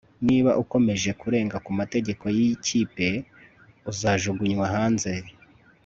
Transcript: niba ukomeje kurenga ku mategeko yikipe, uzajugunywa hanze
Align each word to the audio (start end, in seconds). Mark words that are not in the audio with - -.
niba 0.27 0.51
ukomeje 0.63 1.09
kurenga 1.21 1.57
ku 1.65 1.71
mategeko 1.79 2.23
yikipe, 2.37 3.07
uzajugunywa 3.91 4.65
hanze 4.75 5.11